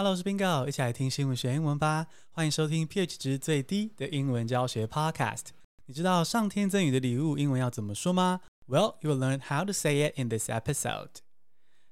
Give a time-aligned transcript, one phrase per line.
[0.00, 2.06] Hello，我是 Bingo，一起来听新闻学英文吧。
[2.30, 5.48] 欢迎收听 pH 值最低的英文教学 Podcast。
[5.84, 11.10] 你知道上天赠予的礼物英文要怎么说吗？Well, you will learn how to say it in this episode.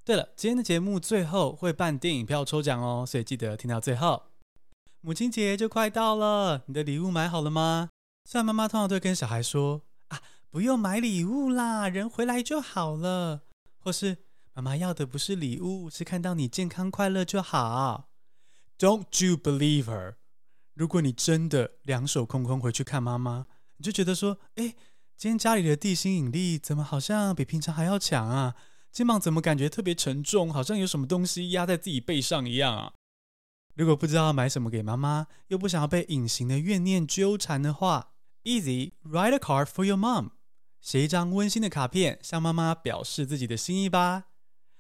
[0.07, 4.23] 对了，今天的节目最后会办电影票抽奖哦，所以记得听到最后。
[5.03, 7.91] 母亲节就快到了，你的礼物买好了吗？
[8.25, 13.43] 虽然妈妈通常都会跟小孩说啊，不用买礼物啦，人回来就好了，
[13.77, 14.17] 或是。
[14.59, 18.09] 妈妈要的不是礼物，是看到你健康快乐就好。
[18.77, 20.17] Don't you believe her？
[20.75, 24.75] 如果你真的两手空空回去看妈妈，你就觉得说，哎，
[25.17, 28.57] 今天家里的地心引力怎么好像比平常还要强啊？
[28.91, 32.95] 肩膀怎么感觉特别沉重，好像有什么东西压在自己背上一样啊？
[33.77, 40.31] 如果不知道买什么给妈妈，又不想要被隐形的怨念纠缠的话，Easy，write a card for your mom，
[40.81, 44.25] 写一张温馨的卡片，向妈妈表示自己的心意吧。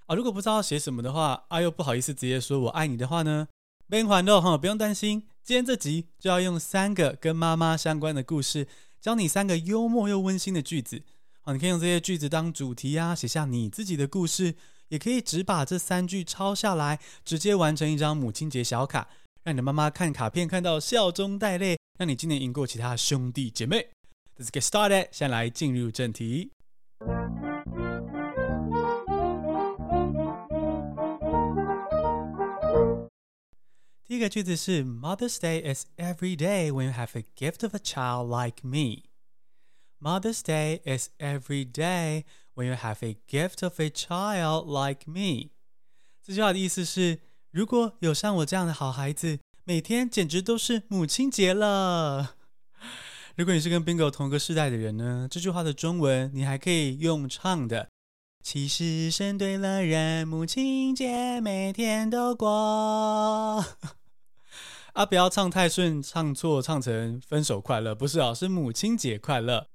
[0.08, 3.46] 啊，如果不知道写什么的话，啊又不好意思直接说我爱你的话呢，
[3.90, 8.66] 别烦恼哈，不用担心，今天这集就要用三个跟妈妈相关的故事，
[9.02, 11.02] 教你三个幽默又温馨的句子。
[11.42, 14.54] 好，你可以用这些句子当主题啊，写下你自己的故事，
[14.88, 19.10] 也可以只把这三句抄下来，直接完成一张母亲节小卡，
[19.44, 23.90] 让你的妈妈看卡片看到笑中带泪，让你今年赢过其他兄弟姐妹。
[24.38, 26.52] Let's get started，先来进入正题。
[34.07, 39.03] 第一个句子是 Mother's Day is every day when you have a gift of a child like me.
[39.99, 45.51] Mother's Day is every day when you have a gift of a child like me.
[46.21, 47.19] 这句话的意思是，
[47.51, 52.35] 如果有像我这样的好孩子，每天简直都是母亲节了。
[53.35, 57.87] 如果你是跟 Bingo 同一个世代的人呢，这句话的中文你还可以用唱的。
[58.43, 63.65] 其实生对了人，母亲节每天都过。
[64.98, 69.68] 啊，不要唱太顺，唱错唱成分手快乐，不是啊，是母亲节快乐。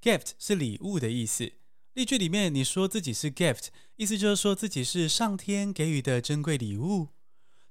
[0.00, 1.54] Gift 是礼物的意思。
[1.94, 7.08] 例句里面你说自己是 gift，意思就是说自己是上天给予的珍贵礼物，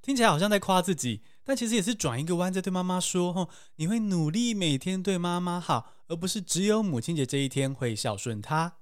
[0.01, 8.79] 听起来好像在夸自己，但其实也是转一个弯在对妈妈说：吼，你会努力每天对妈妈好，而不是只有母亲节这一天会孝顺她。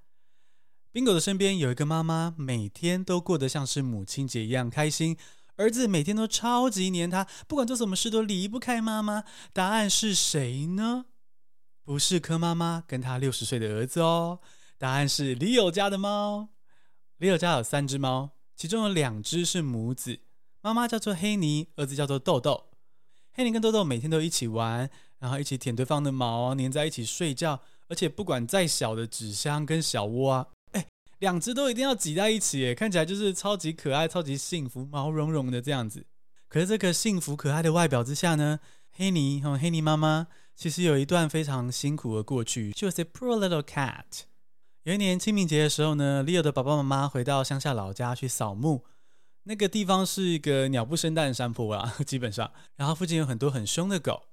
[0.91, 5.15] Bingo 的身边有一个妈妈，每天都过得像是母亲节一样开心。
[5.59, 9.25] 儿子每天都超级黏他，不管做什么事都离不开妈妈。
[9.51, 11.07] 答案是谁呢？
[11.83, 14.39] 不是柯妈妈跟他六十岁的儿子哦。
[14.77, 16.47] 答案是李友家的猫。
[17.17, 20.21] 李友家有三只猫，其中有两只是母子，
[20.61, 22.69] 妈妈叫做黑妮，儿子叫做豆豆。
[23.33, 27.59] 黑妮跟豆豆每天都一起玩，然后一起舔对方的毛，黏在一起睡觉，
[27.89, 30.47] 而且不管再小的纸箱跟小窝啊。
[31.19, 36.05] 两只都一定要挤在一起，耶，看起来就是超级可爱、超级幸福、毛茸茸的这样子。
[36.47, 38.59] 可是这个幸福可爱的外表之下呢，
[38.91, 42.71] 黑妮和黑妮妈妈其实有一段非常辛苦的过去。
[42.75, 44.21] She was a poor little cat。
[44.83, 48.85] 有一年清明节的时候呢，Leo 的爸爸妈妈回到乡下老家去扫墓，
[49.43, 54.23] 那个地方是一个鸟不生蛋的山坡啊， 基本上，然后附近有很多很凶的狗。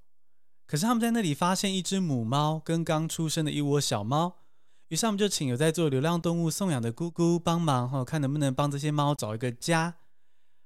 [0.67, 4.37] 可是他们在那里发现一只母猫跟刚出生的一窝小猫。
[4.89, 9.97] 于是我们就请有在做流浪动物送养的姑姑帮忙，哈，看能不能帮这些猫找一个家。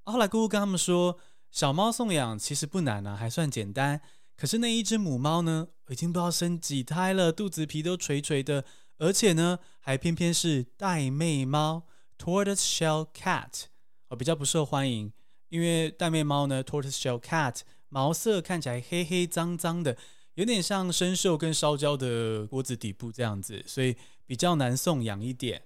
[0.05, 1.19] 后来姑姑跟他们说，
[1.51, 4.03] 小猫送养其实不难啊，还算简单。
[4.37, 8.65] 可是那一只母猫呢，已经不知道生几胎了，肚子皮都垂垂的，
[8.99, 11.87] 而且呢，还偏偏是玳瑁猫
[12.19, 13.65] （tortoiseshell cat），
[14.09, 15.13] 哦，比较不受欢迎，
[15.49, 19.97] 因为玳瑁猫呢 （tortoiseshell cat） 毛色看起来黑黑脏脏的。
[20.41, 25.65] 有点像生锈跟烧焦的锅子底部这样子，所以比较难送养一点。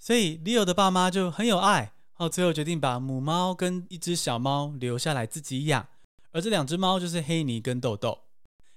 [0.00, 5.86] 所以 Leo 的爸妈就很有爱，后最后决定把母猫跟一只小猫留下来自己养。
[6.32, 8.24] 而这两只猫就是黑尼跟豆豆。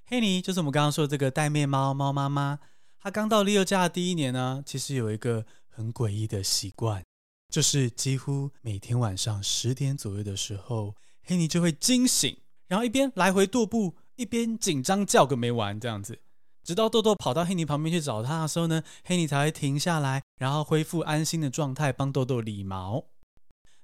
[0.06, 2.60] 黑尼就是我们刚刚说的这个玳瑁猫猫妈妈。
[3.00, 7.04] 她刚到 Leo 家的第一年呢，其实有一个很诡异的习惯，
[7.50, 12.38] 就是几乎每天晚上十点左右的时候，黑尼就会惊醒，
[12.68, 13.96] 然后一边来回踱步。
[14.20, 16.20] 一边紧张叫个没完，这样子，
[16.62, 23.06] 直到豆豆跑到黑妮旁边去找他的时候呢，黑妮才会停下来，然后恢复安心的状态，帮豆豆理毛。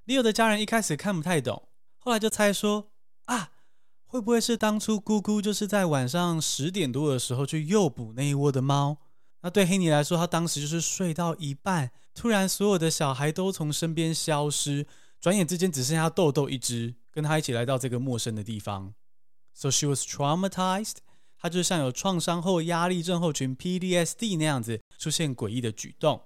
[0.04, 2.90] Leo 的家人一开始看不太懂，后来就猜说
[3.24, 3.48] 啊，
[4.04, 8.98] 会不会是当初姑姑就是在晚上十点多的时候去诱捕那一窝的猫？
[9.40, 14.86] 那对黑妮来说，她当时就是睡到一半，突然所有的小孩都从身边消失，
[15.18, 18.92] 转眼之间只剩下豆豆一只，跟他一起来到这个陌生的地方。
[19.58, 20.96] So she was traumatized，
[21.40, 26.20] 她就像有创伤后压力症候群 （PTSD） 那样子出现诡异的举动。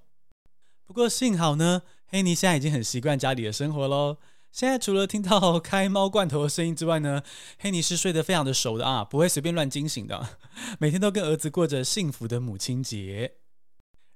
[0.84, 4.16] 不过幸好呢，黑妮现在已经很习惯家里的生活喽。
[4.50, 7.22] 现在除了听到开猫罐头的声音之外呢，
[7.60, 10.38] 黑妮是睡得非常的熟的啊，不会随便乱惊醒的。
[10.80, 13.34] 每天都跟儿子过着幸福的母亲节。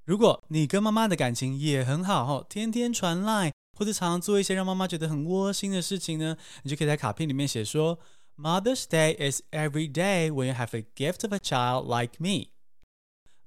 [0.05, 8.01] 如果你跟妈妈的感情也很好，天天传赖或者常常做一些让妈妈觉得很窝心的事情呢，你就可以在卡片里面写说
[8.36, 12.52] ：Mother's Day is every day when you have a gift of a child like me.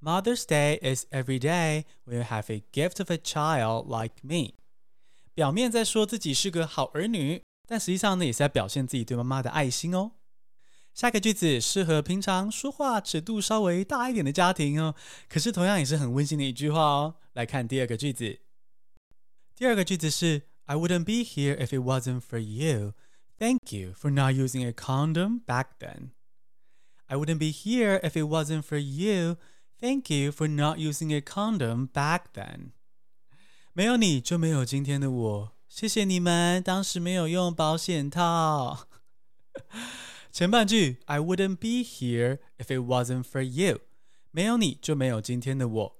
[0.00, 4.54] Mother's Day is every day when you have a gift of a child like me.
[5.34, 10.12] 表面在说自己是个好儿女，但实际上呢，也是在表现自己对妈妈的爱心哦。
[10.92, 14.94] 下个句子适合平常说话尺度稍微大一点的家庭哦，
[15.26, 17.14] 可是同样也是很温馨的一句话哦。
[17.32, 18.40] 来看第二个句子，
[19.56, 22.92] 第二个句子是 I wouldn't be here if it wasn't for you.
[23.38, 26.10] Thank you for not using a condom back then.
[27.06, 29.36] I wouldn't be here if it wasn't for you.
[29.80, 32.72] Thank you for not using a condom back then.
[33.72, 38.86] 没有你就没有今天的我，谢谢你们当时没有用保险套。
[40.30, 43.80] 前半句 I wouldn't be here if it wasn't for you，
[44.30, 45.96] 没有你就没有今天的我。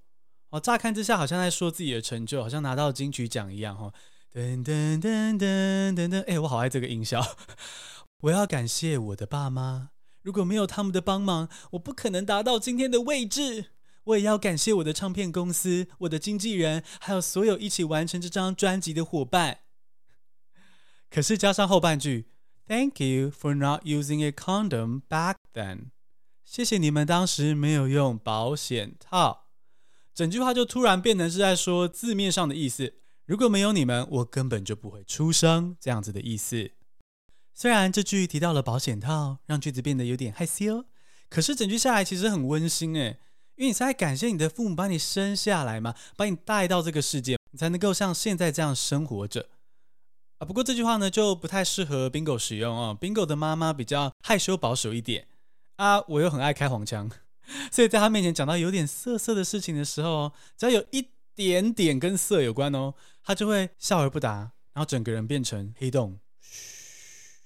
[0.51, 3.95] 哦，乍看之下好像在说自己的成就，好像拿到金曲奖一样哈、哦。
[4.34, 7.38] 噔噔噔噔噔噔，哎，我好爱这个音效。
[8.22, 9.90] 我要感谢我的爸妈，
[10.22, 13.72] 如果没有他们的帮忙，我不可能达到今天的位置。
[14.06, 19.60] 我也要感谢我的唱片公司、我的经纪人，还有所有一起完成这张专辑的伙伴。
[21.10, 22.30] 可是加上后半句
[22.68, 25.92] ，Thank you for not using a condom back then。
[26.46, 29.48] 谢谢你们当时没有用保险套。
[30.14, 32.96] 整句话就突然变成是在说字面上的意思：
[33.28, 35.76] 如果没有你们，我根本就不会出生。
[35.82, 36.72] 这样子的意思。
[37.54, 40.86] 虽然这句提到了保险套，让句子变得有点害羞，
[41.30, 43.20] 可是整句下来其实很温馨诶。
[43.58, 49.50] 因为你是在感谢你的父母把你生下来嘛，把你带到这个世界，你才能够像现在这样生活着
[50.38, 50.48] 啊。
[50.48, 52.98] 不过这句话呢就不太适合 Bingo 使用哦。
[52.98, 55.28] Bingo 的妈妈比较害羞保守一点
[55.76, 57.12] 啊，我又很爱开黄腔，
[57.74, 67.38] 所以在他面前讲到有点色色的事情的时候，只要有一点点跟色有关哦，他就会笑而不答，然后整个人变成黑洞，嘘，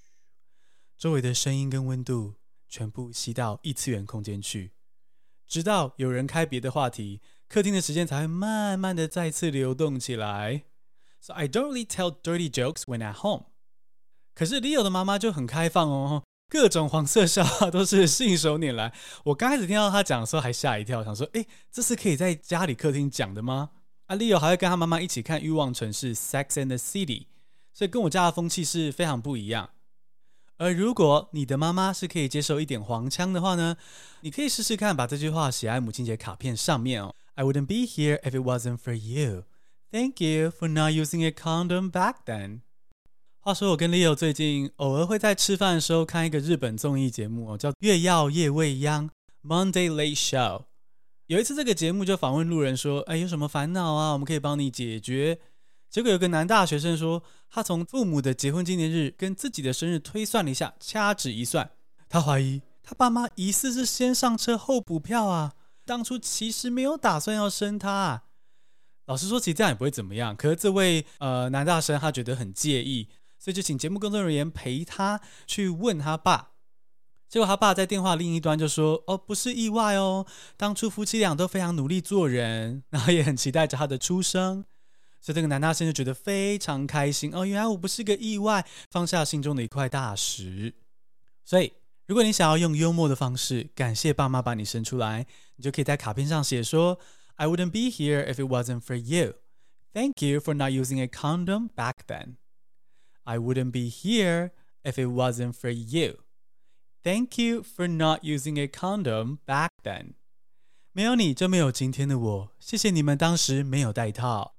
[0.97, 2.35] 周围的声音跟温度
[2.69, 4.71] 全部吸到异次元空间去。
[5.45, 10.63] 直到有人开别的话题，客厅的时间才会慢慢的再次流动起来。
[11.19, 13.47] So I don't really tell dirty jokes when at home。
[14.33, 18.93] 可是 Leo 的妈妈就很开放哦，各种黄色笑话都是信手拈来。
[19.25, 23.71] 我刚开始听到他讲的时候还吓一跳，想说，诶，这是可以在家里客厅讲的吗？
[24.11, 27.27] 啊，Leo 还会跟他妈妈一起看《欲望城市》（Sex and the City），
[27.73, 29.69] 所以跟我家的风气是非常不一样。
[30.57, 33.77] 而如果你的妈妈是可以接受一点黄腔的话呢，
[34.19, 37.15] 你可以试试看把这句话写在母亲节卡片上面哦。
[37.35, 39.45] I wouldn't be here if it wasn't for you.
[39.89, 42.63] Thank you for not using a condom back then.
[43.39, 49.09] 话说我跟 Leo 最近偶尔会在吃饭的时候看一个日本综艺节目哦，叫《月曜夜未央》
[49.47, 50.65] （Monday Late Show）。
[51.31, 54.11] 有一次这个节目就访问路人说：“哎，有什么烦恼啊？
[54.11, 55.39] 我们可以帮你解决。”
[55.89, 61.71] 结果有个男大学生说，他从父母的结婚纪念日跟自己的生日推算了一下，掐指一算，
[62.09, 65.53] 他怀疑他爸妈疑似是先上车后补票啊，
[65.85, 68.23] 当初其实没有打算要生他。
[69.05, 70.35] 老实说，其实这样也不会怎么样。
[70.35, 73.07] 可是这位呃男大生他觉得很介意，
[73.39, 76.49] 所以就请节目工作人员陪他去问他爸。
[77.31, 84.65] 结果他爸在电话另一端就说：“哦，不是意外哦，当初夫妻俩都非常努力做人， 然后也很期待着他的出生。”
[85.21, 90.73] 所以这个男大生就觉得非常开心哦，原来我不是个意外，放下心中的一块大石。
[91.45, 91.71] 所以，
[92.05, 96.99] 如果你想要用幽默的方式感谢爸妈把你生出来，你就可以在卡片上写说
[97.35, 99.35] ：“I wouldn't be here if it wasn't for you.
[99.93, 102.35] Thank you for not using a condom back then.
[103.23, 104.51] I wouldn't be here
[104.83, 106.17] if it wasn't for you.
[107.03, 110.13] Thank you for not using a condom back then.”
[110.91, 114.55] 没有你就没有今天的我，谢谢你们当时没有戴套。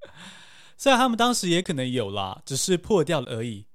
[0.76, 3.66] 虽然他们当时也可能有啦，只是破掉了而已。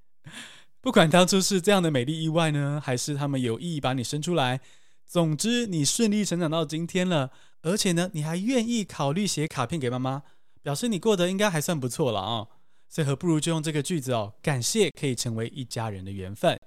[0.81, 4.59] 不管当初是这样的美丽意外呢，还是他们有意把你生出来，
[5.05, 10.23] 总之你顺利成长到今天了，而且呢，你还愿意考虑写卡片给妈妈，
[10.61, 12.47] 表示你过得应该还算不错了啊、哦。
[12.89, 16.59] 所以何不如就用这个句子哦，感谢可以成为一家人的缘分。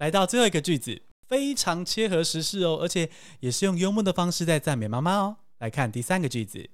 [0.00, 5.36] 来到最后一个句子，非常切合时事哦，而且也是用幽默的方式在赞美妈妈哦。
[5.58, 6.70] 来看第三个句子。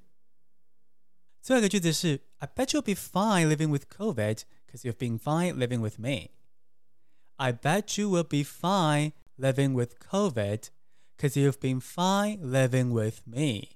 [1.43, 6.31] 最后一个句子是：I bet you'll be fine living with COVID, because you've been fine living with me.
[7.35, 10.69] I bet you will be fine living with COVID,
[11.19, 13.71] because you've been fine living with me.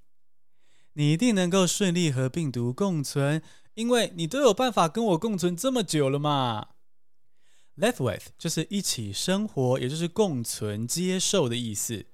[0.93, 3.43] 你一定能够顺利和病毒共存，
[3.75, 6.69] 因为你都有办法跟我共存这么久了嘛。
[7.81, 12.05] Live with 就是一起生活，也就是共存、接受的意思。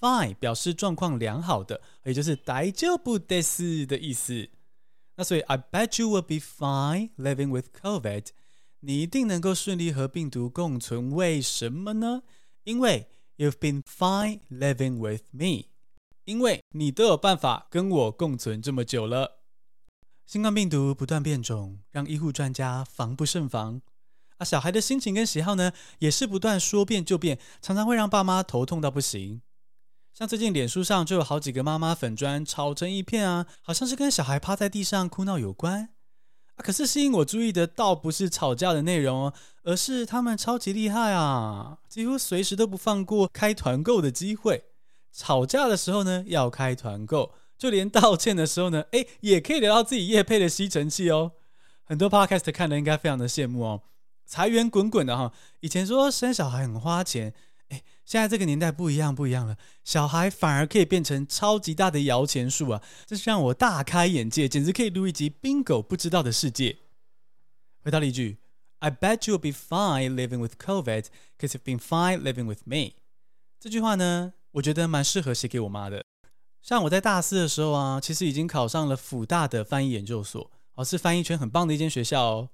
[0.00, 4.48] Fine 表示状况良好的，也就是大丈夫です的意思。
[5.16, 8.28] 那所以 I bet you will be fine living with COVID。
[8.80, 12.22] 你一定能够顺利和病毒共存，为什么呢？
[12.62, 15.66] 因为 You've been fine living with me。
[16.24, 19.42] 因为你都有办法跟我共存这么久了。
[20.24, 23.82] 新冠病毒不断变种，让医护专家防不胜防。
[24.44, 29.40] 小孩的心情跟喜好呢，也是不断说变就变，常常会让爸妈头痛到不行。
[30.12, 35.88] 像最近脸书上就有好几个妈妈粉砖吵成一片啊，好像是跟小孩趴在地上哭闹有关。
[36.54, 39.34] 啊，可是吸引我注意的倒不是吵架的内容哦，
[39.64, 44.62] 而是他们超级厉害啊，几乎随时都不放过开团购的机会。
[45.12, 51.32] 吵架的时候呢，要开团购，就连道歉的时候呢，诶，也可以聊到自己业配的吸尘器哦。
[51.82, 53.82] 很多 podcast 看的应该非常的羡慕哦。
[54.26, 57.34] 财源滚滚的哈，以前说生小孩很花钱，
[57.68, 62.82] 哎，现在这个年代不一样，不一样了，小孩反而可以变成超级大的摇钱树啊！
[63.06, 66.78] 这是让我大开眼界，简直可以录一集 Bingo 不知道的世界。
[67.82, 68.38] 回到例句
[68.78, 71.04] ，I bet you'll be fine living with COVID,
[71.38, 72.94] cause you've been fine living with me。
[73.60, 76.04] 这句话呢，我觉得蛮适合写给我妈的。
[76.62, 82.50] 像我在大四的时候啊，其实已经考上了辅大的翻译研究所，哦，是翻译圈很棒的一间学校哦。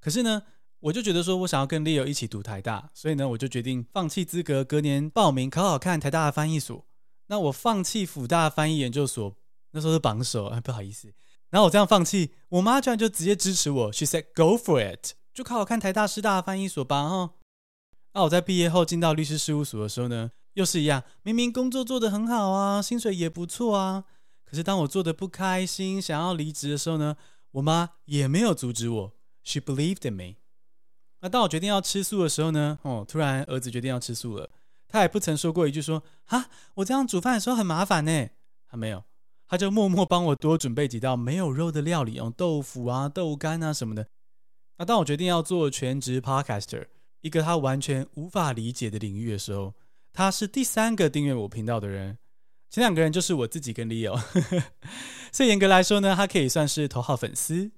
[0.00, 0.42] 可是呢，
[0.82, 6.84] 我就觉得说，我想要跟 Leo 一起读台大，所以呢，我就决定放弃资格，隔年报名考考看台大的翻译所。
[7.28, 9.36] 那我放弃辅大翻译研究所，
[9.70, 11.14] 那时候是榜首，哎，不好意思。
[11.50, 17.30] 然后我这样放弃，我妈居然就直接支持我，She said go for it，就考考看台大师大的翻译所吧，哈。
[18.14, 24.02] 那我在毕业后进到律师事务所的时候呢，又是一样，明明工作做得很好啊，薪水也不错啊，
[24.44, 27.16] 可是当我做得不开心，想要离职的时候呢，
[27.52, 29.12] 我妈也没有阻止我
[29.44, 30.41] ，She believed in me。
[31.22, 34.50] 那当我决定要吃素的时候呢，哦，突然儿子决定要吃素了，
[34.88, 38.28] 他也不曾说过一句说啊，我这样煮饭的时候很麻烦呢，
[38.68, 39.04] 他没有，
[39.46, 44.08] 他就默默帮我多准备几道没有肉的料理，用豆腐啊、豆干啊什么的。
[44.78, 46.86] 那当我决定要做全职 podcaster，
[47.20, 49.74] 一个他完全无法理解的领域的时候，
[50.12, 52.18] 他是第三个订阅我频道的人，
[52.68, 54.20] 前两个人就是我自己跟 Leo，
[55.30, 57.70] 所以严格来说呢，他可以算是头号粉丝。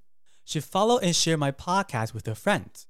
[0.46, 2.84] She follow and share my podcast with her friends.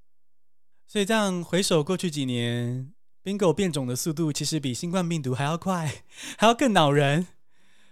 [0.87, 2.93] 所以这样回首过去几年
[3.25, 6.03] ，Bingo 变种的速度其实比新冠病毒还要快，
[6.39, 7.27] 还要更恼人。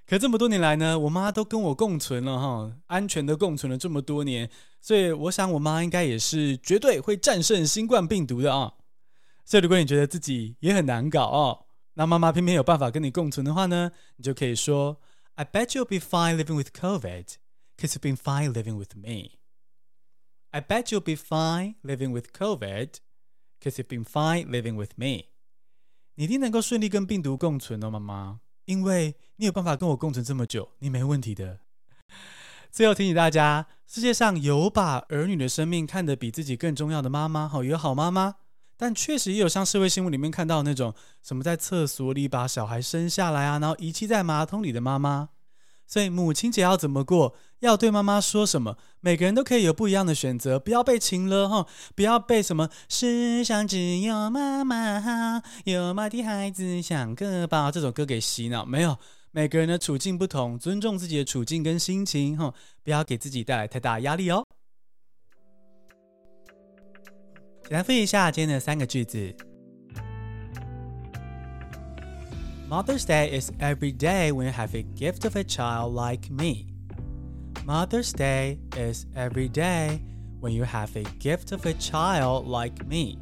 [0.06, 8.74] 可这么多年来呢，我妈都跟我共存了哈，安全的共存了这么多年，所以我想我妈应该也是绝对会战胜新冠病毒的啊。
[9.44, 15.00] 所以如果你觉得自己也很难搞哦，那妈妈偏偏有办法跟你共存的话呢，你就可以说
[15.36, 17.24] ：I bet you'll be fine living with COVID,
[17.78, 19.41] cause you've been fine living with me.
[20.54, 23.00] I bet you'll be fine living with COVID,
[23.58, 25.30] cause you've been fine living with me.
[26.16, 31.60] 你一定能够顺利跟病毒共存哦，妈妈，因为你有办法跟我共存这么久，你没问题的。
[32.70, 38.34] 最后提醒大家，世界上有把儿女的生命看得比自己更重要的妈妈，好，有好妈妈，
[38.76, 45.30] 但确实也有像社会新闻里面看到那种什么在厕所里把小孩生下来啊，然后遗弃在马桶里的妈妈。
[45.92, 47.36] 所以母亲节要怎么过？
[47.58, 48.78] 要对妈妈说什么？
[49.00, 58.64] 每个人都可以有不一样的选择，不要被情了哈，不要被什么世上只有妈妈好，有妈的孩子像个宝这首歌给洗脑。
[58.64, 58.96] 没有，
[59.32, 64.42] 每个人的处境不同，尊重自己的处境跟心情哈，不要给自己带来太大压力哦。
[67.64, 69.51] 简单复习一下今天的三个句子。
[72.71, 76.67] Mother's Day is every day when you have a gift of a child like me.
[77.65, 80.01] Mother's Day is every day
[80.39, 83.17] when you have a gift of a child like me.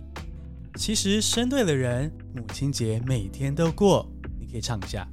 [0.76, 4.12] 其实生对了人，母亲节每天都过。
[4.40, 5.08] 你可以唱一下。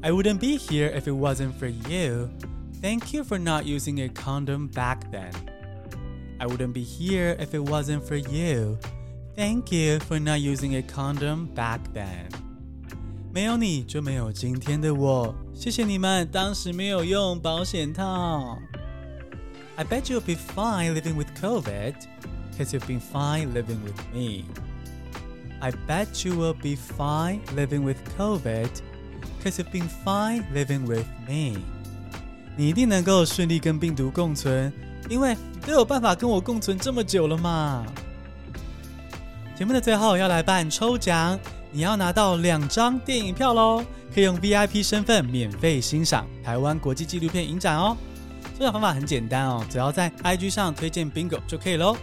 [0.00, 2.28] I wouldn't be here if it wasn't for you.
[2.80, 5.32] Thank you for not using a condom back then.
[6.38, 8.78] I wouldn't be here if it wasn't for you.
[9.34, 12.28] Thank you for not using a condom back then.
[13.33, 18.59] 没有你就没有今天的我，谢谢你们当时没有用保险套。
[19.75, 21.95] I bet you'll be fine living with COVID,
[22.55, 24.43] cause you've been fine living with me.
[25.59, 28.69] I bet you will be fine living with COVID,
[29.43, 31.57] cause you've been fine living with me.
[32.55, 34.71] 你一定能够顺利跟病毒共存，
[35.09, 37.83] 因为你都有办法跟我共存这么久了嘛。
[39.55, 41.39] 节目的最后要来办抽奖。
[41.75, 47.97] 你要拿到两张电影票喽，可以用 VIP 身份免费欣赏台湾国际纪录片影展哦。
[48.53, 51.97] 抽奖方法很简单哦，只要在 IG 上推荐 Bingo 就可以喽。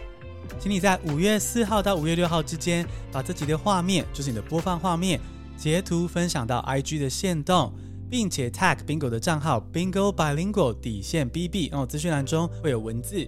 [0.59, 5.17] 请你在五月四号到五月六号之间，把自己的画面，就是你的播放画面，
[5.55, 7.73] 截图分享到 IG 的线动，
[8.09, 13.25] 并且 tag Bingo 的账号 Bingo Bilingual 底线 BB，然后资讯栏中会有文字，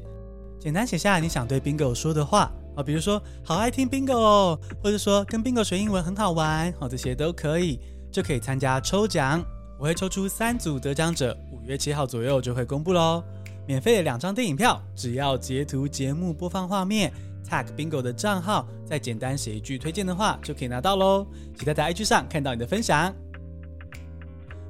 [0.60, 7.80] 简单写下你想对 Bingo 说的话啊，比如说好爱听 Bingo，或者说跟 Bingo 学英文很好玩，哦，这些都可以，
[8.12, 9.44] 就可以参加抽奖。
[9.80, 13.24] 我会抽出三组得奖者，五月七号左右就会公布喽。
[13.66, 17.12] 免费的两张电影票，只要截图节目播放画面
[17.50, 21.26] ，tag Bingo 的账号，再简单写一句推荐的话，就可以拿到喽。
[21.58, 23.14] 期待在 IG 上看到你的分享。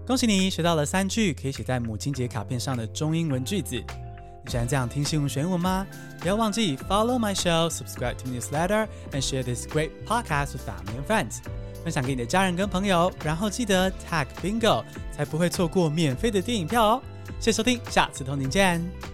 [0.05, 3.81] 恭喜你学到了三句可以写在母亲节卡片上的中英文句子。
[4.45, 5.88] 你喜欢这样听新闻学英文吗？
[6.19, 11.38] 不要忘记 follow my show, subscribe to newsletter, and share this great podcast with family and friends。
[11.83, 14.83] 分享给你的家人跟朋友，然后记得 tag Bingo，
[15.15, 17.01] 才不会错过免费的电影票哦。
[17.39, 19.12] 谢谢收听，下次同您见。